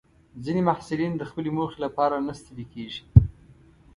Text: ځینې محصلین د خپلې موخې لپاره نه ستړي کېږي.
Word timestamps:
ځینې 0.43 0.61
محصلین 0.69 1.13
د 1.17 1.23
خپلې 1.29 1.49
موخې 1.57 1.77
لپاره 1.85 2.15
نه 2.27 2.33
ستړي 2.39 2.65
کېږي. 2.73 3.03